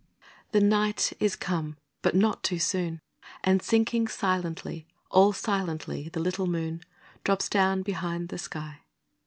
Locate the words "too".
2.41-2.57